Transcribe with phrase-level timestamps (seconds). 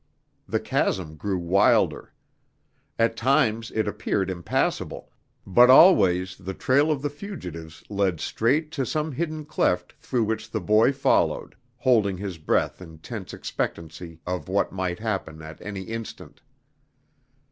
[0.47, 2.11] The chasm grew wilder.
[2.97, 5.11] At times it appeared impassable,
[5.45, 10.49] but always the trail of the fugitives led straight to some hidden cleft through which
[10.49, 15.81] the boy followed, holding his breath in tense expectancy of what might happen at any
[15.83, 16.41] instant.